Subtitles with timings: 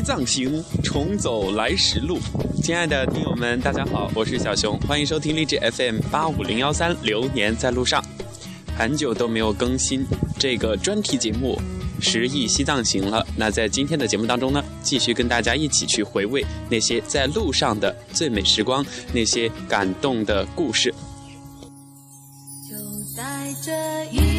[0.00, 2.18] 西藏行，重走来时路。
[2.62, 8.02] 亲爱的听友们，大家好，我是小熊，欢迎收听励志 FM 八五零幺三《流年在路上》。
[8.74, 10.02] 很久都没有更新
[10.38, 11.60] 这个专题节目
[12.02, 13.26] 《十亿西藏行》了。
[13.36, 20.94] 那在今天的节目当中呢，继续跟大家一起去回味那些在路上的最美时光，那些感动的故事。
[22.66, 22.74] 就
[23.14, 23.70] 在这
[24.06, 24.29] 一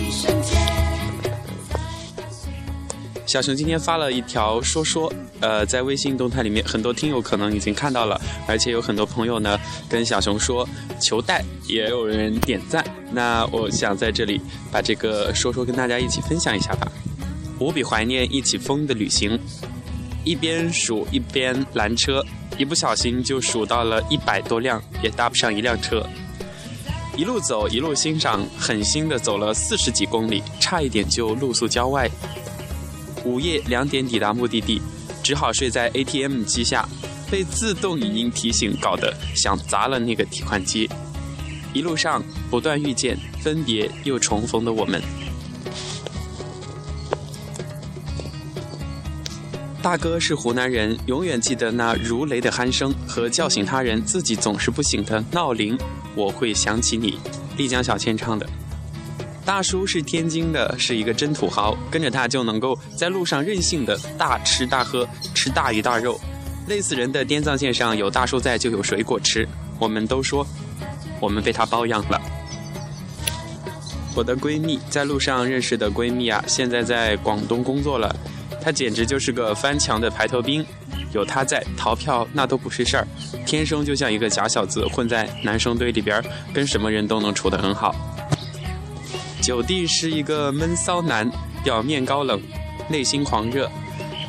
[3.31, 10.67] 小熊今天发了一条说说，呃，在微信动态里面，很多听友可能已经看到了，而且有很多朋友呢跟小熊说
[10.99, 12.83] 求带，也有人点赞。
[13.09, 16.91] 那我想在这里把这个说说跟大家一起分享一下吧。
[17.57, 19.39] 无比怀念一起疯的旅行，
[20.25, 22.21] 一边数一边拦车，
[22.57, 26.05] 一不小心就数到了一百多辆，也搭不上一辆车。
[27.15, 32.11] 一路走一路欣赏，狠心的走了四十几公里，差一点就露宿郊外。
[33.23, 34.81] 午夜两点抵达目的地，
[35.21, 36.87] 只好睡在 ATM 机下，
[37.29, 40.89] 被自动语音提醒搞得想砸了那个提款机。
[41.73, 45.01] 一路上不断遇见分别又重逢的我们。
[49.81, 55.77] 大哥是湖南人，永远记得那如雷的鼾声和叫醒他人自己总是不醒的闹铃。
[56.13, 57.17] 我会想起你，
[57.57, 58.47] 丽江小倩唱的。
[59.43, 66.19] 大叔是天津的，是一个真土豪，跟着他就能够在路上任性的大吃大喝，吃大鱼大肉。
[66.67, 69.47] 累死人的滇藏线上有大叔在，就有水果吃。
[69.79, 70.45] 我们都说，
[71.19, 72.21] 我们被他包养了。
[74.15, 78.15] 我的闺蜜在路上认识的闺蜜啊，现在在广东工作了。
[78.63, 80.63] 她简直就是个翻墙的排头兵，
[81.13, 83.07] 有她在，逃票那都不是事儿。
[83.43, 86.23] 天生就像一个假小子，混在男生堆里边，
[86.53, 87.95] 跟什么人都能处得很好。
[89.41, 91.27] 九弟是一个闷骚男，
[91.63, 92.39] 表面高冷，
[92.87, 93.69] 内心狂热。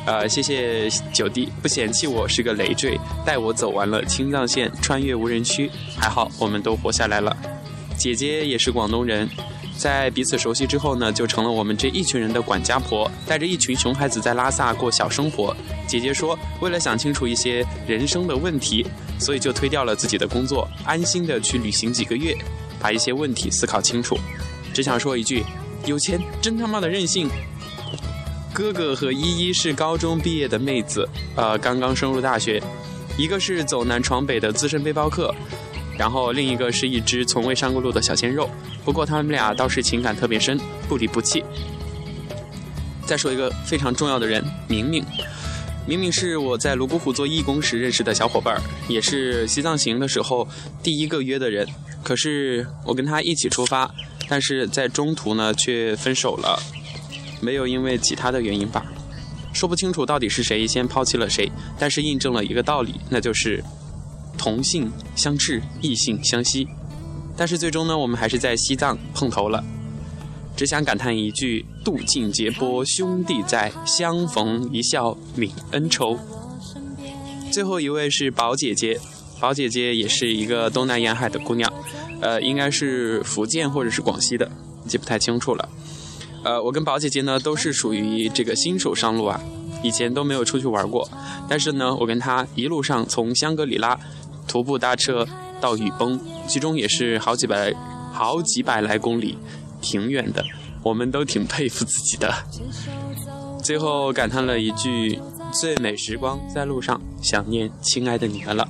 [0.07, 7.37] 呃，谢谢九弟不嫌弃我是个累赘，带我走完了青藏线，穿越无人区，还好我们都活下来了。
[7.95, 9.29] 姐姐也是广东人，
[9.77, 15.55] 在彼此熟悉之后呢，就成了我们这一群人的管家婆，带着一群熊孩子在拉萨过小生活。
[15.87, 18.83] 姐姐说，为了想清楚一些人生的问题，
[19.19, 22.35] 所以就推掉了自己的工作，安心的去旅行几个月，
[22.79, 24.17] 把一些问题思考清楚。
[24.73, 25.43] 只想说一句，
[25.85, 27.29] 有钱真他妈的任性。
[28.51, 32.61] 哥哥和依依是高中毕业的妹子，呃，刚刚升入大学，
[33.17, 35.33] 一个是走南闯北的资深背包客，
[35.97, 38.47] 然后另一个是一只从未上过路的小鲜肉。
[38.85, 41.43] 不过他们俩倒是情感特别深，不离不弃。
[43.07, 45.03] 再说一个非常重要的人，明明，
[45.87, 50.47] 明明是我在泸沽湖做义工时认识的小伙伴，也是西藏行的时候
[50.83, 51.67] 第一个约的人。
[52.03, 53.89] 可是我跟他一起出发。
[54.27, 56.59] 但是在中途呢，却分手了，
[57.41, 58.85] 没有因为其他的原因吧，
[59.53, 61.51] 说不清楚到底是谁先抛弃了谁。
[61.77, 63.63] 但是印证了一个道理，那就是
[64.37, 66.67] 同性相斥，异性相吸。
[67.35, 69.63] 但是最终呢，我们还是在西藏碰头了。
[70.55, 76.17] 只想感叹一句：渡尽劫波兄弟在，相逢一笑泯恩仇。
[77.51, 78.99] 最后一位是宝姐姐，
[79.39, 81.71] 宝姐姐也是一个东南沿海的姑娘。
[82.23, 84.49] 呃，应该是福建或者是广西的，
[84.87, 85.69] 记不太清楚了。
[86.45, 89.37] 呃，我跟宝姐姐呢都是属于这个新手上路啊，
[89.83, 91.05] 以前都没有出去玩过。
[91.49, 93.99] 但是呢，我跟她一路上从香格里拉
[94.47, 95.27] 徒步搭车
[95.59, 96.17] 到雨崩，
[96.47, 97.73] 其中也是好几百
[98.13, 99.37] 好几百来公里，
[99.81, 100.41] 挺远的。
[100.81, 102.33] 我们都挺佩服自己的。
[103.61, 105.19] 最后感叹了一句：
[105.53, 108.65] 最美时光在路上，想念亲爱的你们了。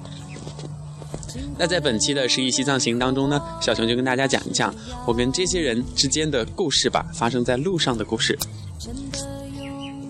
[1.58, 4.74] 那在本期的十一西藏行当中呢，小熊就跟大家讲一讲
[5.06, 8.38] 我跟这些人之间的故事吧，发生在路上的故事。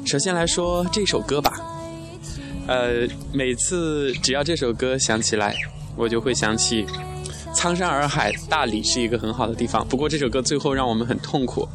[0.05, 1.53] 首先来说这首歌吧，
[2.67, 5.55] 呃，每次只要这首歌响起来，
[5.95, 6.85] 我就会想起
[7.53, 9.87] 苍山洱海，大理是一个很好的地方。
[9.87, 11.67] 不过这首歌最后让我们很痛苦，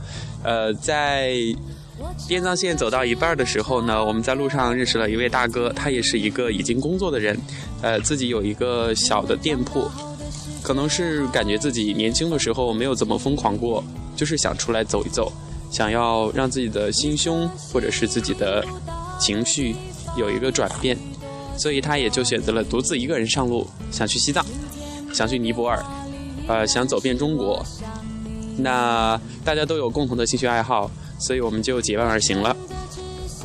[0.43, 1.35] 呃，在。
[2.27, 7.39] 滇藏线走到一半的时候呢，我们在路上认识了一位大哥，他也是一个已经工作的人，
[7.83, 9.89] 呃，自己有一个小的店铺，
[10.63, 13.83] 可能是感觉自己年轻的时候没有怎么疯狂过，
[14.17, 15.33] 就是想出来走一走，
[15.71, 18.65] 想要让自己的心胸或者是自己的
[19.19, 19.75] 情绪
[20.17, 20.97] 有一个转变，
[21.57, 24.45] 所以他也就选择了独自一个人上路，想去西藏，
[25.13, 25.85] 想去尼泊尔，
[26.47, 27.65] 呃，想走遍中国。
[28.57, 30.91] 那大家都有共同的兴趣爱好。
[31.19, 32.57] 所以我们就结伴而行了。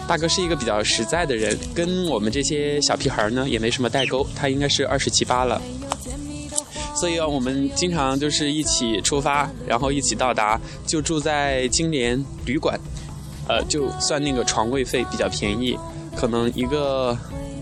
[0.05, 4.27] 大哥是一个比较实在的人，跟我们这些小屁孩呢也没什么代沟。
[4.35, 5.61] 他应该是二十七八了，
[6.93, 12.77] 所以啊，我们经常就是一起出发，然后一起到达，就住在金莲旅馆，
[13.47, 15.79] 呃，就算那个床位费比较便宜，
[16.17, 17.17] 可能一个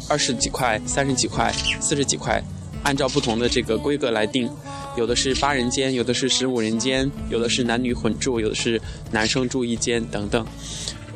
[0.09, 2.41] 二十几块、三十几块、四十几块，
[2.83, 4.49] 按照不同的这个规格来定。
[4.97, 10.45] 有的是八人间，有的是十五人间，有的是男女混住，有的是男生住一间等等。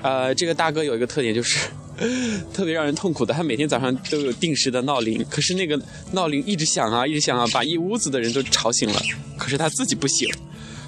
[0.02, 1.70] 呃，这个大哥有一个特点就是。
[2.54, 5.82] 特别让人痛苦的，他每天早上都有定时的闹铃，可是那个
[6.12, 9.02] 闹铃一直响啊，一直响啊，把一屋子的人都吵醒了，
[9.38, 10.30] 可是他自己不醒，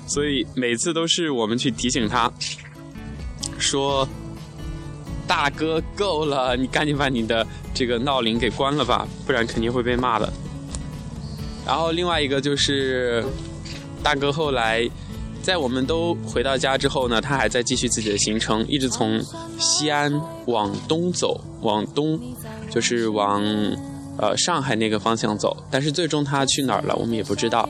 [0.05, 2.29] 所以每次都是我们去提醒他，
[3.57, 4.05] 说
[5.25, 10.33] ：“大哥，够了，你赶紧把你的这个闹铃给关了吧，不然肯定会被骂的。”
[11.67, 13.23] 然后另外一个就是
[14.01, 14.89] 大哥后来。
[15.43, 19.17] 在我们都回到家之后呢，他还在继续自己的行程，一直从
[19.57, 20.11] 西安
[20.45, 22.19] 往东走，往东
[22.69, 23.41] 就是往
[24.17, 25.55] 呃上海那个方向走。
[25.71, 27.69] 但是最终他去哪儿了，我们也不知道。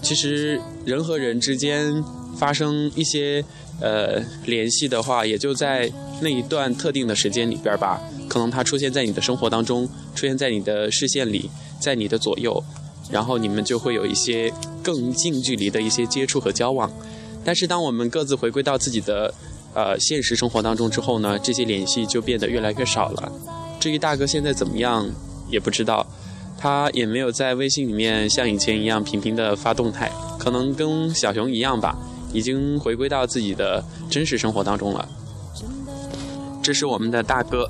[0.00, 2.04] 其实人和人之间
[2.36, 3.44] 发生一些
[3.80, 8.00] 呃联系的话，也就在那一段特定的时间里边吧。
[8.28, 11.50] 可能他出现在你的生活当中，出现在你的视线里，
[11.80, 12.62] 在你的左右。
[13.10, 14.52] 然后你们就会有一些
[14.82, 16.90] 更近距离的一些接触和交往，
[17.44, 19.32] 但是当我们各自回归到自己的
[19.74, 23.32] 呃现实生活当中之后呢，这些联系就变得越来越少了。
[23.80, 25.08] 至于大哥现在怎么样，
[25.48, 26.06] 也不知道，
[26.58, 31.96] 他也没有在微信里面像以前一样频频的发动态，可能跟小熊一样吧，
[32.32, 35.08] 已经回归到自己的真实生活当中了。
[36.62, 37.66] 这是我们的大哥，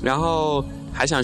[0.00, 1.20] 然后还想。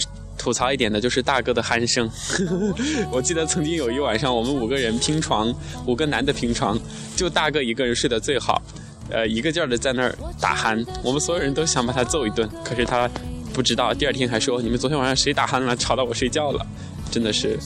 [0.46, 2.08] 吐槽一点的就是大哥的鼾声，
[3.10, 5.52] 我记得曾经有一晚上，我们五个人拼床，
[5.87, 6.78] 五个男的拼床，
[7.16, 8.62] 就大哥一个人睡得最好，
[9.10, 13.10] 呃，一个劲儿的在那儿打鼾，我们所有人都想把他揍一顿，可是他
[13.52, 16.64] 不知道，第二天还说你们昨天晚上谁打鼾了，吵到我睡觉了，
[17.10, 17.58] 真的是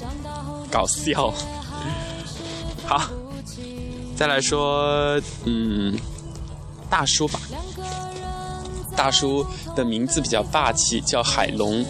[0.70, 1.34] 搞笑。
[2.86, 3.10] 好，
[4.16, 5.94] 再来说，嗯，
[6.88, 7.38] 大叔吧，
[8.96, 9.44] 大叔
[9.76, 11.84] 的名字比较霸气，叫海龙。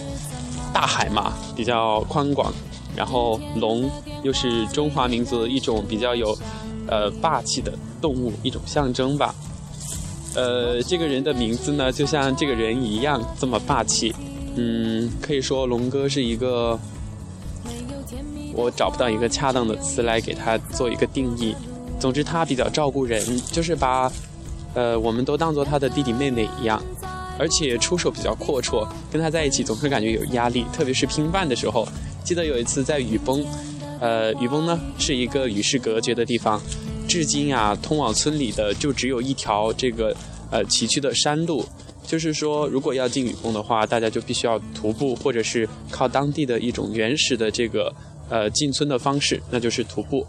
[0.72, 2.52] 大海嘛，比较宽广，
[2.96, 3.90] 然后龙
[4.22, 6.37] 又是中华民族的一种比较有，
[6.87, 9.34] 呃霸气的动物，一种象征吧。
[10.34, 14.14] 呃，这个人的名字呢，就像这个人一样这么霸气。
[14.56, 16.78] 嗯，可以说龙哥是一个，
[18.55, 21.55] 我找不到一个恰当的词来给他做一个定义。
[21.99, 23.20] 总之，他比较照顾人，
[23.52, 24.11] 就是把，
[24.75, 26.81] 呃，我们都当做他的弟弟妹妹一样。
[27.40, 31.88] 而且出手比较阔绰，跟他在一起总是感觉有压力，特别是拼饭的时候。
[32.22, 33.42] 记得有一次在雨崩，
[33.98, 36.60] 呃，雨崩呢是一个与世隔绝的地方，
[37.08, 40.14] 至今啊，通往村里的就只有一条这个
[40.50, 41.64] 呃崎岖的山路。
[42.06, 47.90] 就是说，如果要进雨崩的话，大家就必须要徒步，或者是靠当地的一种原始的这个
[48.28, 50.26] 呃进村的方式，那就是徒步。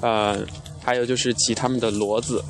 [0.00, 0.38] 呃，
[0.80, 2.44] 还有就是骑他们的骡子。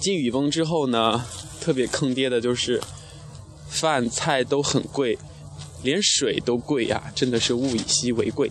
[0.00, 1.24] 进雨崩之后呢？
[1.62, 2.82] 特别坑爹的就是，
[3.68, 5.16] 饭菜都很贵，
[5.84, 8.50] 连水都贵呀，真的是物以稀为贵。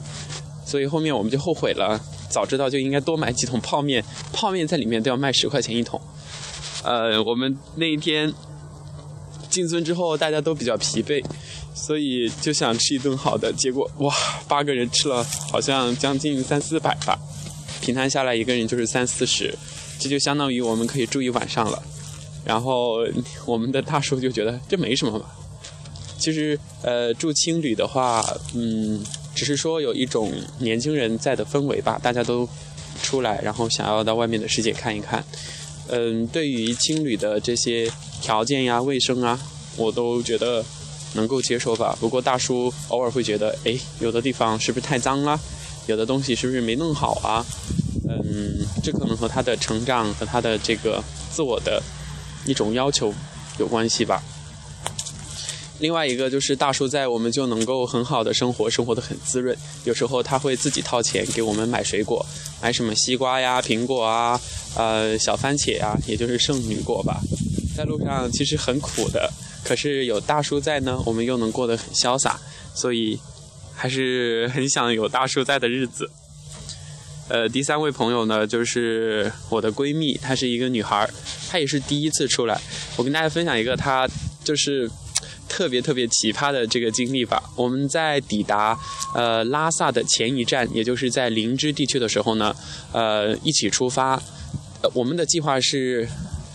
[0.66, 2.00] 所以后面我们就后悔了，
[2.30, 6.00] 早知道就应该多买几桶泡面，泡面在里面都要卖十块钱一桶。
[6.84, 8.34] 呃，我们那一天
[9.50, 11.22] 进村之后，大家都比较疲惫，
[11.76, 14.16] 所以就想吃一顿好的，结果哇，
[14.48, 15.22] 八个人吃了
[15.52, 17.20] 好像将近三四百吧，
[17.82, 19.54] 平摊下来一个人就是三四十，
[20.00, 21.84] 这就相当于我们可以住一晚上了。
[22.44, 23.06] 然后
[23.46, 25.36] 我们的大叔就觉得这没什么吧。
[26.18, 32.48] 其实，呃，住青旅的话，嗯，只是说有一种年轻人在的氛围吧，大家都
[33.02, 35.26] 出来，然后想要到外面的世界看一看。
[35.88, 39.40] 嗯，对于青旅的这些条件呀、卫生啊，
[39.78, 40.64] 我都觉得
[41.16, 41.98] 能够接受吧。
[42.00, 45.40] 不过大叔偶尔会觉得，哎，有的地方是不是太脏了？
[45.88, 47.44] 有的东西是不是没弄好啊？
[48.08, 51.82] 嗯，这可能和他的成长和他的这个自我的。
[52.46, 53.14] 一种要求
[53.60, 54.22] 有关系吧。
[55.80, 59.58] 另外一个就是大叔在，我们就能够很好的生活，生活的很滋润。
[59.84, 62.24] 有时候他会自己掏钱给我们买水果，
[62.62, 64.40] 买什么西瓜呀、苹果啊、
[64.76, 67.20] 呃小番茄啊，也就是圣女果吧。
[67.76, 69.28] 在路上其实很苦的，
[69.64, 72.40] 可是有大叔在呢，我们又能过得很潇洒，
[72.76, 73.20] 所以
[73.74, 76.08] 还是很想有大叔在的日子。
[77.32, 81.10] 呃，第三位朋友呢，就是我的闺蜜，她是一个女孩，
[81.50, 82.60] 她也是第一次出来。
[82.98, 84.06] 我跟大家分享一个她
[84.44, 84.92] 就是
[85.48, 87.42] 特别特别奇葩的这个经历吧。
[87.56, 88.78] 我们在抵达
[89.16, 92.54] 呃拉萨的前一站，也就是在林芝地区的时候呢，
[92.92, 94.22] 呃，一起出发。
[94.82, 96.06] 呃，我们的计划是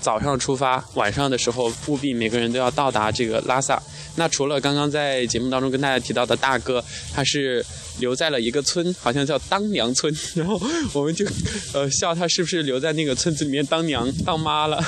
[0.02, 3.82] 早上出发，晚上的时候务必每个人都要到达这个拉萨。
[4.16, 7.64] 那除了刚刚在节目当中跟大家提到的大哥，他是。
[7.98, 10.60] 留在了一个村，好像叫当娘村，然后
[10.92, 11.24] 我们就，
[11.72, 14.84] 呃，笑他是不是留在那个村子里面当娘当妈了？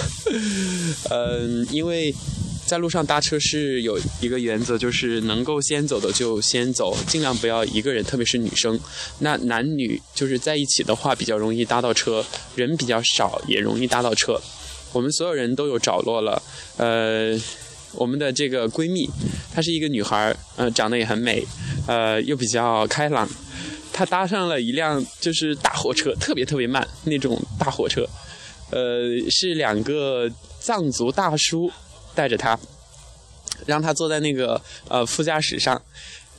[1.08, 2.14] 嗯，因为
[2.66, 8.78] 在路上搭车是有一个原则，就是能够先走的就先走，尽量不要一个人，特别是女生。
[9.20, 12.23] 那男女就是在一起的话，比较容易搭到车，
[12.56, 14.38] 人比较少也容易搭到车。
[14.92, 16.42] 我们所有人都有着落了，
[16.76, 17.35] 呃，
[17.99, 19.09] 我们的这个闺蜜，
[19.52, 21.45] 她是一个女孩，呃，长得也很美，
[21.87, 23.28] 呃，又比较开朗。
[23.93, 28.09] 她搭上了一辆就是大货车，特别特别慢那种大货车，
[28.71, 31.71] 呃，是两个藏族大叔。
[32.14, 32.59] 带着她，
[33.64, 35.81] 让她坐在那个呃副驾驶上，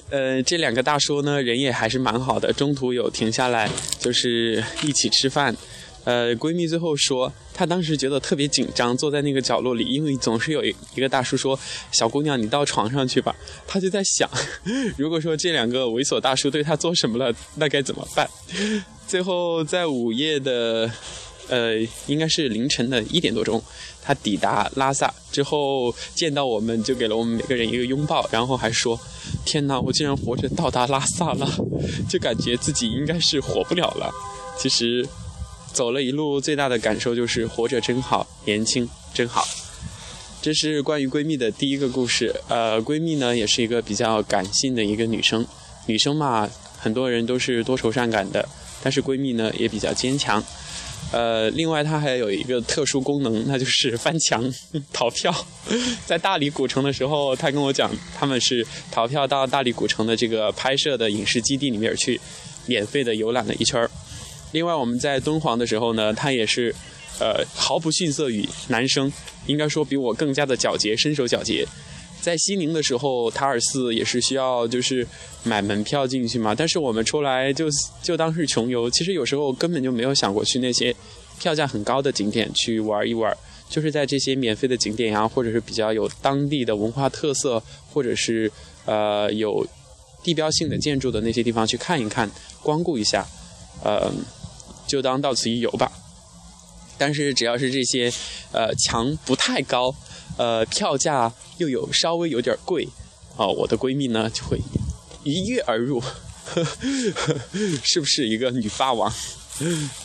[0.09, 5.55] 呃，这两个大叔呢人也还是蛮好的，中途有停下来就是一起吃饭。
[6.03, 11.59] 呃，闺蜜最后说，她当时觉得特别紧张，坐在那个角落里，因为总是有一个大叔说
[11.91, 13.35] ：“小姑娘，你到床上去吧。”
[13.67, 14.29] 她就在想，
[14.97, 18.29] 如果说这两个猥琐大叔对她做什么了，那该怎么办？
[19.07, 20.89] 最后在午夜的。
[21.51, 23.59] 呃，应该是凌晨的一点多钟，
[24.03, 28.95] 她抵达拉萨之后，见到我们就给了我们每个人一个拥抱，然后还说
[29.47, 31.49] ：“天哪，我竟然活着到达拉萨了！”
[32.07, 34.13] 就感觉自己应该是活不了了。
[34.59, 35.03] 其实，
[35.73, 39.47] 走了一路最大的感受就是活着真好，年轻真好。
[40.41, 42.33] 这是关于闺蜜的第一个故事。
[42.47, 45.45] 呃，闺蜜呢也是一个比较感性的一个女生，
[45.85, 48.47] 女生嘛，很多人都是多愁善感的，
[48.81, 50.41] 但是闺蜜呢也比较坚强。
[51.11, 54.49] 呃，另外她还有一个特殊功能，那就是翻墙
[54.93, 55.33] 逃票。
[56.05, 62.19] 在大理古城的时候，她跟我讲，他们是逃票到大理古城的这个拍摄的影视基地里面去，
[62.65, 63.89] 免费的游览了一圈儿。
[64.51, 66.73] 另外我们在敦煌的时候呢，他也是，
[67.19, 69.11] 呃，毫不逊色于男生，
[69.45, 71.67] 应该说比我更加的皎洁，身手皎洁。
[72.21, 75.07] 在西宁的时候，塔尔寺也是需要就是
[75.43, 76.53] 买门票进去嘛。
[76.53, 77.67] 但是我们出来就
[78.03, 80.93] 就当是穷游，其实有时候根本就没有想过去那些
[81.39, 83.33] 票价很高的景点去玩一玩，
[83.69, 87.63] 就是在这些免费的景点呀，或者是比较有当地的文化特色，
[87.93, 88.51] 或者是
[88.85, 89.65] 呃有
[90.21, 92.29] 地标性的建筑的那些地方去看一看，
[92.61, 93.25] 光顾一下，
[93.81, 94.11] 呃，
[94.89, 95.89] 就当到此一游吧。
[96.97, 98.11] 但是只要是这些
[98.51, 99.95] 呃墙不太高。
[100.37, 102.87] 呃，票价又有稍微有点贵，
[103.35, 104.57] 哦，我的闺蜜呢就会
[105.25, 106.01] 一跃而入，
[107.83, 109.11] 是不是一个女霸王？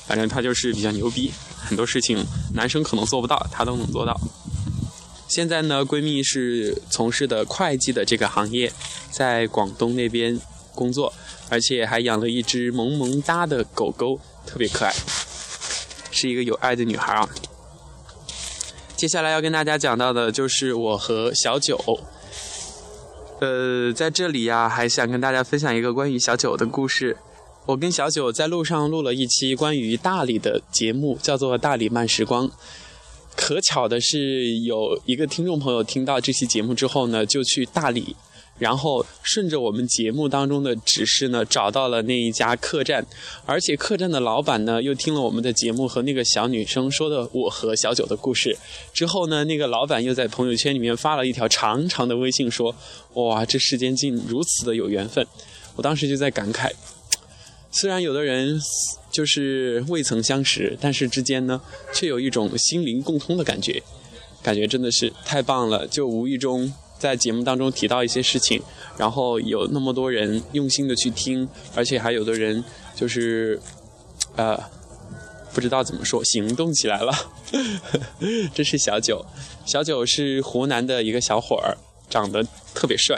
[0.07, 4.21] 反正她就是比较牛逼，很多事情男生可能做不到，她都能做到。
[5.29, 8.73] 现在呢，闺蜜是从事的会计的这个行业，
[9.13, 10.41] 在广东那边
[10.75, 11.13] 工作，
[11.49, 14.93] 而且还养了一只萌萌哒的狗狗，特别可爱，
[16.11, 17.29] 是一个有爱的女孩啊。
[18.97, 21.79] 接下来要跟大家讲到的就是我和小九。
[23.41, 27.17] 呃，在这里呀，还想跟大家分享一个关于小九的故事。
[27.67, 32.49] 我跟小九在路上录了一期关于大理的节目，叫做《大理慢时光》。
[33.37, 38.15] 可巧的是，有一个听众朋友听到这期节目之后呢，就去大理。
[38.59, 43.05] 然后顺着我们节目当中的指示呢，找到了那一家客栈，
[43.45, 48.57] 而且客栈的老板呢，又听了我们的节目和那个小女生说的我和小九的故事，
[48.93, 52.75] 之后呢，那个老板又在朋友圈里面发了一条长长的微信说
[53.15, 55.27] ：“哇，这世间竟如此的有缘分。”
[55.77, 56.71] 我当时就在感慨，
[57.73, 58.61] 虽然有的人
[59.11, 61.61] 就是未曾相识，但是之间呢，
[61.93, 63.83] 却有一种心灵共通的感觉，
[64.41, 66.73] 感觉真的是太棒了，就无意中。
[66.99, 68.63] 在节目当中提到一些事情，
[68.97, 73.61] 然后有那么多人用心的去听，而且还有的人就是，
[74.37, 74.59] 呃，
[75.53, 77.13] 不知道怎么说，行动起来了。
[78.55, 79.25] 这是小九，
[79.67, 81.77] 小九是湖南的一个小伙儿，
[82.09, 82.43] 长得
[82.75, 83.17] 特别帅。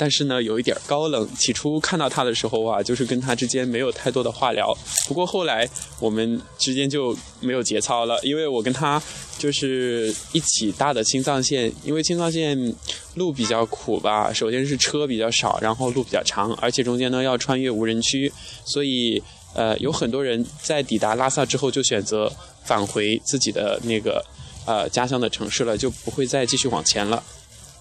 [0.00, 1.28] 但是呢，有一点高冷。
[1.36, 4.74] 起初看到他的时候啊，就是跟他之间没有太多的话聊。
[5.06, 9.02] 不过后来我们之间就没有节操了，因为我跟他
[9.36, 11.70] 就是一起搭的青藏线。
[11.84, 12.74] 因为青藏线
[13.12, 18.32] 路比较苦吧，首先是车比较少，然后路比较长，而且中间呢要穿越无人区，
[18.64, 19.22] 所以
[19.54, 22.32] 呃有很多人在抵达拉萨之后就选择
[22.64, 24.24] 返回自己的那个
[24.64, 27.22] 呃家乡的城市了，就不会再继续往前了。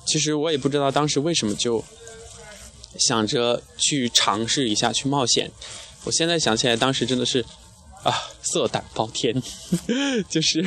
[0.06, 1.82] 其实我也不知道当时为什么就。
[3.00, 5.50] 想着去尝试一下，去冒险。
[6.04, 7.44] 我现在想起来，当时真的是
[8.04, 9.34] 啊，色胆包天。
[10.30, 10.64] 就是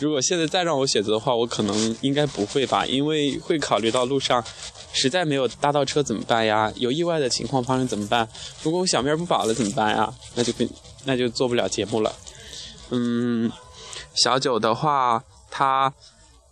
[0.00, 4.42] 如果现在再让我选择的话，我可能应该不会吧，因为会考虑到路上
[4.92, 6.72] 实在没有搭到车怎么办呀？
[6.76, 8.28] 有意外的情况发生怎么办？
[8.62, 10.12] 如果我小命不保了怎么办呀？
[10.34, 10.68] 那就跟
[11.04, 12.14] 那就做不了节目了。
[12.90, 13.50] 嗯，
[14.14, 15.92] 小九的话，他。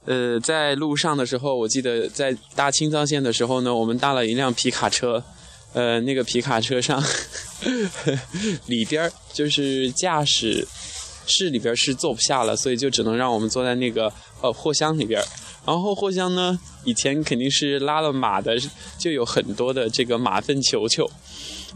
[0.06, 5.24] 呃，在路上的时候，我记得在搭青藏线的时候呢，我们搭了一辆皮卡车，
[5.72, 7.02] 呃，那个皮卡车上
[8.66, 10.66] 里边就是驾驶
[11.26, 15.22] 室里边是坐不下了，所以就只能让我们坐在那个呃货箱里边，
[15.64, 18.58] 然后货箱呢，以前肯定是拉了马的，
[18.98, 21.10] 就有很多的这个马粪球球。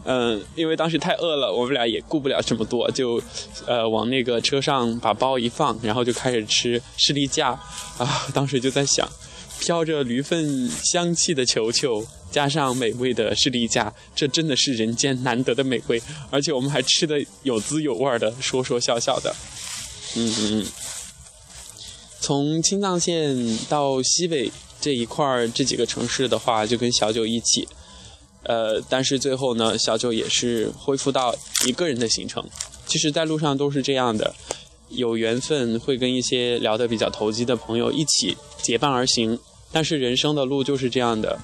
[0.05, 3.21] 嗯，因为当时太饿了，我们俩也顾不了这么多，就
[3.67, 7.49] 呃往那个车上把包一放，然后就开始吃士力架
[7.97, 8.27] 啊。
[8.33, 9.07] 当时就在想，
[9.59, 16.01] 飘着驴粪香气的球球，加上美味的士力架，这真的是人间难得的美味。
[16.29, 19.35] 而且我们还吃的有滋有味的，说说笑笑的。
[20.15, 20.65] 嗯嗯。
[22.21, 27.67] 从青藏线到西北这一块儿，这几个城市的话，就跟小九一起。
[28.43, 31.35] 呃，但是最后呢，小九也是恢复到
[31.67, 32.43] 一个人的行程。
[32.87, 34.33] 其实，在路上都是这样的，
[34.89, 39.37] 有缘分会跟一些聊得比较投机的朋友一起结伴而行。
[39.71, 41.37] 但是人生的路就是这样的，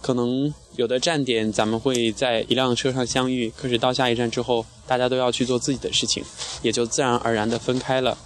[0.00, 6.24] 可能有的站点咱们会在一辆车上相遇，可是到下一站之后，大家都要去做自己的事情，
[6.62, 8.16] 也就自然而然的分开了。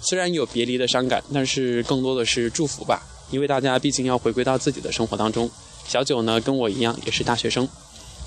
[0.00, 5.48] 虽然有别离的伤感，但是更多的是祝福吧，因为大家毕竟要回归到自己的生活当中。
[5.86, 7.68] 小九呢，跟我一样也是大学生，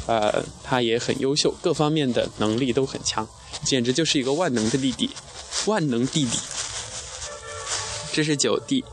[0.08, 3.28] 呃，他也很优秀，各方面的能力都很强，
[3.64, 5.10] 简直就是一个万能的弟弟，
[5.66, 6.38] 万能弟弟。
[8.14, 8.84] 这是九弟，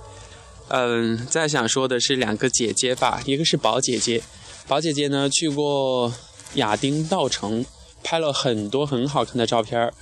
[0.68, 4.22] 嗯，再想说的是两个姐姐吧，一个是宝姐姐，
[4.66, 6.12] 宝姐姐呢去过
[6.54, 7.64] 亚丁稻城，
[8.02, 9.92] 拍了很多很好看的照片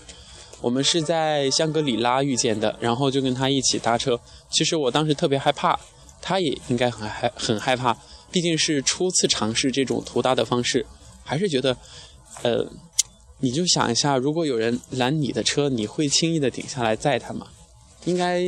[0.62, 4.20] 我们是在香格里拉遇见的，然后就跟她一起搭车。
[4.50, 5.78] 其实我当时特别害怕，
[6.20, 7.96] 她也应该很害很害怕。
[8.30, 10.86] 毕竟是初次尝试这种途搭的方式，
[11.24, 11.76] 还是觉得，
[12.42, 12.64] 呃，
[13.40, 17.48] 你就想一下，如果有人拦你的车，你会轻易的停下来载他吗？
[18.04, 18.40] 应该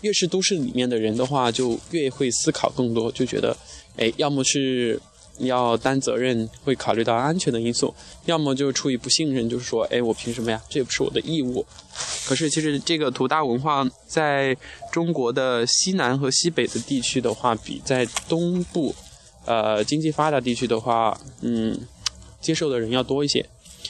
[0.00, 3.56] 越是都市里面的人的话，就越会思考更多，就觉得，
[3.96, 5.00] 哎，要么是
[5.38, 7.94] 要担责任，会考虑到安全的因素；
[8.26, 10.60] 要么就出于不信任，就是说，哎，我凭什么呀？
[10.68, 11.64] 这也不是我的义务。
[12.26, 14.56] 可是其实这个途搭文化在
[14.92, 18.94] 中国的西南和西北的地区的话，比在东部。
[19.48, 21.74] 呃，经济发达地区的话，嗯，
[22.38, 23.48] 接受的人要多一些，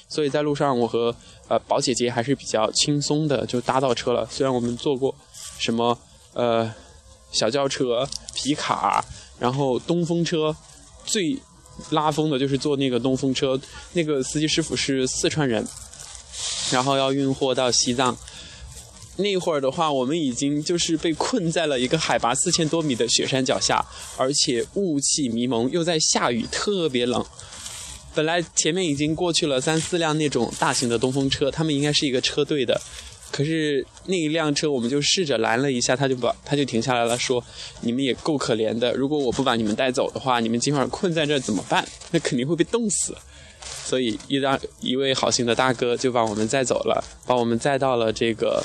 [0.09, 1.13] 所以在路上，我和
[1.49, 4.25] 呃宝姐姐还是比较轻松的就搭到车了。
[4.31, 5.13] 虽然我们坐过
[5.59, 5.99] 什么
[6.35, 6.73] 呃
[7.33, 9.05] 小轿车、皮卡，
[9.41, 10.55] 然后东风车，
[11.05, 11.37] 最
[11.91, 13.61] 拉风的就是坐那个东风车，
[13.95, 15.67] 那个司机师傅是四川人，
[16.71, 18.17] 然后要运货到西藏。
[19.19, 23.85] 那会儿的话，我们已经就是被困在了一个海拔四千多米的雪山脚下，
[24.17, 27.25] 而且雾气迷蒙，又在下雨，特别冷。
[28.15, 32.81] 本来前面已经过去了三四辆那种大型的东风车，他们应该是一个车队的。
[33.31, 37.45] 可是那一辆车，我们就试着拦了一下，他就把他就停下来了，说
[37.83, 41.87] ：“你们也够可怜的，如果我不把你们带走的话，你们今晚困在这怎么办？
[42.11, 43.15] 那肯定会被冻死。”
[43.85, 48.65] 所以一大一位好心的大哥就把我们载走了，把我们载到了这个。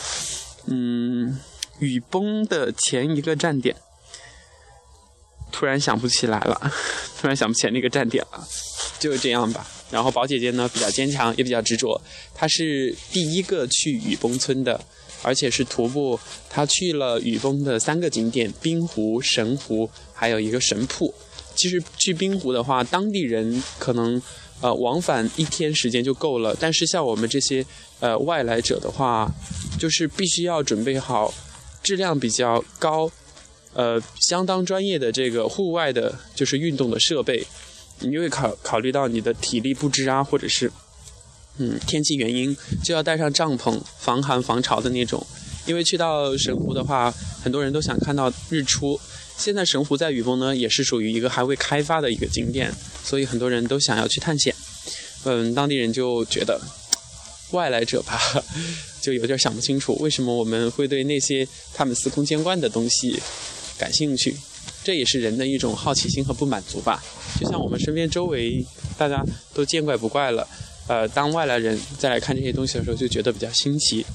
[0.65, 1.39] 嗯，
[1.79, 3.75] 雨崩的前一个站点，
[5.51, 6.71] 突然想不起来了，
[7.19, 8.47] 突然想不起来那个站点了，
[8.99, 9.67] 就这样吧。
[9.91, 12.01] 然后宝姐姐呢比较坚强，也比较执着，
[12.33, 14.79] 她是第一个去雨崩村的，
[15.21, 16.19] 而且是徒步。
[16.49, 21.13] 她去了雨崩的三个景点：冰湖、神湖，还有一个神瀑。
[21.55, 24.19] 其实去冰湖的话，当地人可能
[24.63, 27.63] 呃往返一天时间就够了，但是像我们这些
[27.99, 29.31] 呃外来者的话。
[29.79, 31.33] 就是必须要准备好
[31.81, 33.11] 质量比较高、
[33.73, 37.45] 呃相当专业的这个户外的，就是运动的设备。
[37.99, 40.71] 你会考考虑到你的体力不支啊，或者是
[41.57, 45.25] 嗯天气原因，就要带上帐篷，防寒防潮的那种。
[45.65, 48.99] 因为去到神湖的话，很多人都想看到日出。
[49.37, 52.71] 现在神湖在雨崩呢，也是属于一个还未开发的一个景点，
[53.03, 54.53] 所以很多人都想要去探险。
[55.23, 56.61] 嗯，当地人就觉得
[57.51, 58.19] 外来者吧。
[59.01, 63.19] 就有点想不清楚，为什么我们会对那些他们司空见惯的东西
[63.77, 64.33] 感兴趣？
[64.81, 67.03] 这也是人的一种好奇心和不满足吧。
[67.37, 68.65] 就像我们身边周围
[68.97, 69.21] 大家
[69.53, 70.47] 都见怪不怪了，
[70.87, 74.05] 呃，当外来人再来看这些东西的时候，就觉得比较新奇。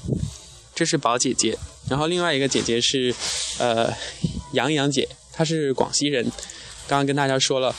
[0.79, 1.57] 这是宝姐姐，
[1.89, 3.13] 然后另外一个姐姐是
[3.57, 3.93] 呃
[4.53, 6.23] 杨洋姐，她是广西人。
[6.87, 7.75] 刚刚跟大家说了，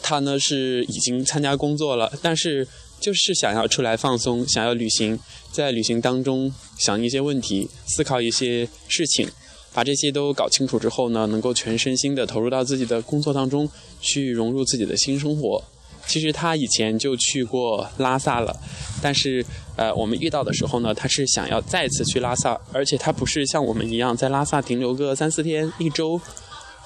[0.00, 2.66] 她呢是已经参加工作了，但是。
[2.98, 5.18] 就是想要出来放松，想要旅行，
[5.50, 9.28] 在旅行当中想一些问题，思考一些事情，
[9.72, 13.68] 把这些都搞清楚之后呢，能够全身心的投入到自己的工作当中，
[14.00, 15.64] 去融入自己的新生活。
[16.06, 18.54] 其实他以前就去过拉萨了，
[19.00, 19.44] 但是
[19.76, 26.20] 呃，我们遇到的时候呢，他是想要再次去拉萨，而且他不是像我们一样在拉萨停留个三四天、一周，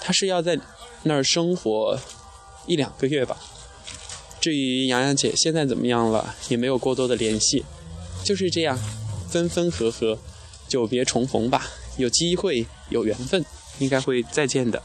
[0.01, 0.59] 他是要在
[1.03, 1.99] 那儿生活
[2.67, 3.37] 一两个月吧。
[4.41, 7.65] 至于洋洋姐现在怎么样了，也没有过多的联系，
[8.23, 8.79] 就是这样，
[9.29, 10.17] 分分合合，
[10.69, 13.45] 久别重逢吧，有机会有缘分，
[13.79, 14.81] 应该会再见的。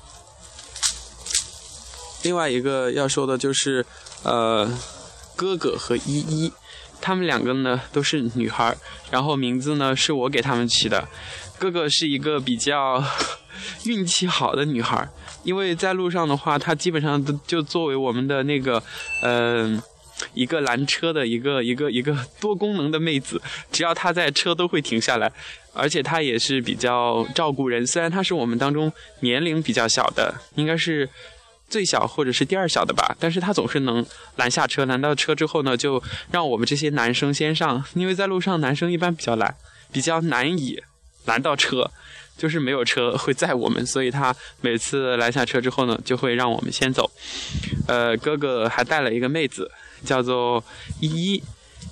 [2.24, 3.86] 另外一个要说的就是，
[4.24, 4.70] 呃，
[5.36, 6.52] 哥哥和依依，
[7.02, 8.76] 他们两个呢都是女孩，
[9.10, 11.08] 然后名字呢是我给他们起的。
[11.58, 13.04] 哥哥是一个比较
[13.86, 15.08] 运气好的女孩，
[15.44, 18.82] 因为在路上的话，她基本上都就作为我们的那个，
[19.22, 19.82] 嗯，
[20.34, 25.32] 一个拦车的一个一个一个多功能的妹子，只要她在车都会停下来，
[25.74, 31.10] 而且她也是比较照顾人，虽然她是我们当中年龄比较小的，应该是。
[31.72, 34.06] 最小或者是第二小的吧，但是他总是能
[34.36, 39.56] 拦下车，拦到车之后呢，就让我们这些男生先上，因为在路上男生一般比较懒，
[39.92, 40.84] 比较难以
[41.26, 41.90] 拦到车，
[42.38, 47.10] 就是没有车会载我们，所以他每次拦下车之后呢，就会让我们先走。
[47.88, 49.72] 呃，哥哥还带了一个妹子，
[50.04, 50.62] 叫做
[51.00, 51.44] 依依，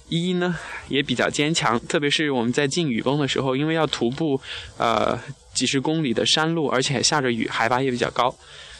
[0.10, 0.56] 依依呢
[0.90, 4.42] 也比较坚强，特别是我们在进雨崩的时候，因为要徒步
[4.78, 5.18] 呃
[5.54, 8.36] 几十公里的山路，而且还下着雨，海拔也比较高。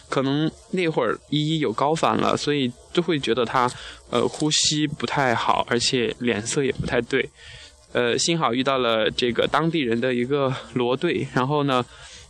[0.10, 3.70] 可能那会儿依依有高反了，所以就会觉得她，
[4.10, 7.30] 呃，呼吸不太好，而且脸色也不太对。
[7.94, 11.86] 呃，幸好遇到了这个当地人的一个骡队，然后呢，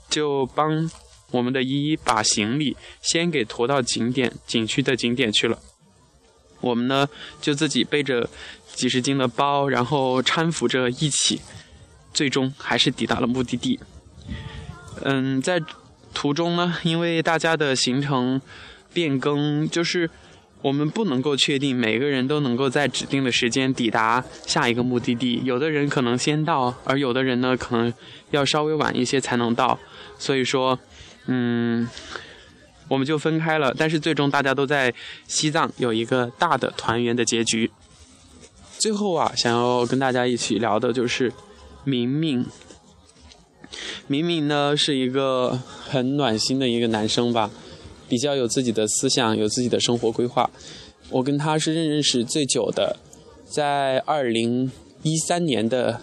[0.10, 0.92] 就帮
[1.32, 5.58] 我们的依依把行李先给驮到景点景区的景点去了。
[6.60, 7.08] 我们呢
[7.39, 8.30] 就自己背着
[8.76, 11.39] 几十斤的包，然后搀扶着一起，
[12.13, 13.80] 最终还是抵达了目的地。
[15.04, 15.62] 嗯，在。
[16.13, 18.41] 途中呢，因为大家的行程
[18.93, 20.10] 变更，就是
[20.62, 25.41] 我们不能够确定每个人都能够在指定的时间抵达下一个目的地。
[25.45, 27.93] 有的人可能先到，而有的人呢，可能
[28.32, 29.80] 要稍微晚一些才能到。
[30.17, 30.78] 所以说，
[31.28, 31.88] 嗯，
[32.89, 33.74] 我们就分开了。
[33.78, 34.93] 但是最终大家都在
[35.28, 37.72] 西藏有一个大的团圆的结局。
[38.78, 41.32] 最后啊，想要跟大家一起聊的就是
[41.86, 42.45] 明明。
[44.08, 47.52] 明明呢是一个很暖心的一个男生吧，
[48.08, 50.50] 比较有自己的思想，有自己的生活规划。
[51.10, 52.98] 我跟他是认识最久的，
[53.48, 54.72] 在二零
[55.04, 56.02] 一三年的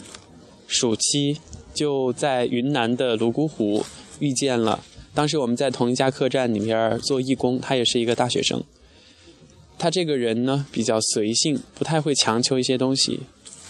[0.67, 1.39] 暑期，
[1.75, 3.85] 就在云南的泸沽湖
[4.21, 4.85] 遇见了。
[5.15, 8.63] 当时我们在同一家客栈里面做义工，他也是一个大学生。
[9.79, 13.21] 他这个人呢比较随性，不太会强求一些东西，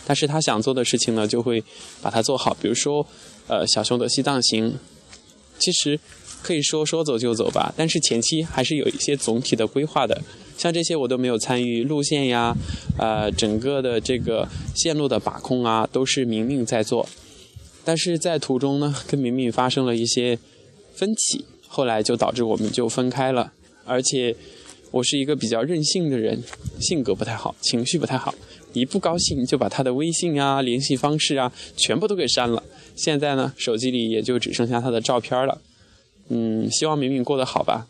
[0.07, 1.63] 但是他想做的事情呢就会
[2.03, 3.07] 把它做好，比如说。
[3.49, 4.79] 呃，小熊的西藏行，
[5.59, 5.99] 其实
[6.43, 10.23] 可以说说走就走吧，但是前期还是有一些总体的规划的。
[10.59, 12.57] 像这些我都没有参与，路线呀，
[12.99, 17.09] 呃，整个的这个线路的把控啊，都是明明在做。
[17.85, 20.39] 但是在途中呢， 跟明明发生了一些
[20.95, 23.53] 分歧，后来就导致我们就分开了。
[23.85, 24.35] 而且
[24.91, 26.43] 我是一个比较任性的人，
[26.81, 28.35] 性格不太好，情绪不太好。
[28.73, 32.63] 一不高兴就把他的微信啊、联系方式啊全部都给删了。
[32.97, 35.61] 现在呢，手机里也就只剩下他的照片了。
[36.29, 37.87] 嗯，希望明明过得好吧。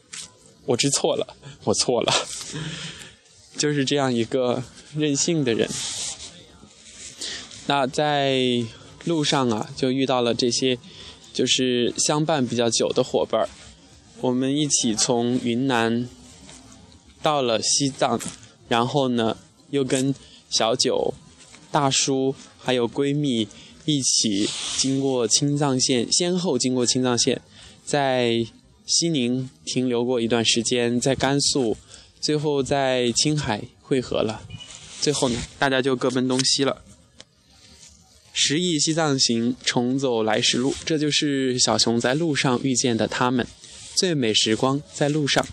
[0.67, 2.13] 我知错了， 我错了，
[3.57, 4.63] 就是这样一个
[4.95, 5.71] 任性的人。
[7.69, 8.65] 那在
[9.05, 10.79] 路上啊，就遇到了这些，
[11.33, 13.49] 就是相伴比较久的伙伴儿。
[14.21, 16.09] 我们一起从云南
[17.23, 18.21] 到了西藏，
[18.69, 19.37] 然后呢，
[19.71, 20.15] 又跟。
[20.49, 21.13] 小九、
[21.73, 23.49] 大叔还有闺蜜
[23.87, 27.41] 一起经过青藏线，先后经过青藏线，
[27.85, 28.45] 在
[28.85, 31.77] 西宁停留过一段时间，在甘肃，
[32.21, 34.43] 最后在青海汇合了。
[35.01, 36.83] 最后呢，大家就各奔东西了。
[38.33, 43.47] 十亿西藏行，重走来时路，这就是小熊在路上遇见的他们。
[43.95, 45.47] 最美时光在路上，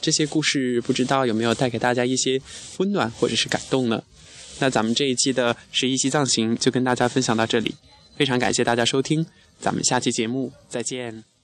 [0.00, 2.40] 这些故事不知道有没有带给大家一些
[2.76, 4.04] 温暖或者是感动呢？
[4.60, 7.74] 那咱们这一期的十一西藏行就跟大家分享到这里，
[8.16, 9.24] 非常感谢大家收听，
[9.60, 11.28] 咱们下期节目再见。